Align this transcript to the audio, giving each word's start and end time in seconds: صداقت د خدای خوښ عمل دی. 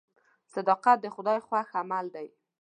صداقت 0.53 0.97
د 1.01 1.05
خدای 1.15 1.39
خوښ 1.47 1.69
عمل 1.81 2.05
دی. 2.15 2.27